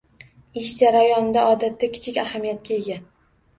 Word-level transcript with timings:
Ish 0.61 0.71
jarayonida 0.79 1.45
odatda 1.51 1.91
kichik 1.99 2.19
ahamiyatga 2.25 2.77
ega 2.81 3.01